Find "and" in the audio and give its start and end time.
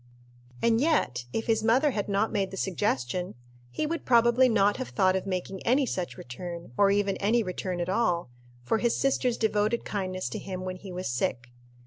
0.63-0.81